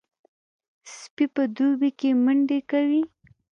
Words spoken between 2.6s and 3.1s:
کوي.